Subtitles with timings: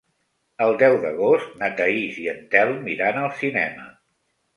[0.67, 3.87] El deu d'agost na Thaís i en Telm iran al cinema.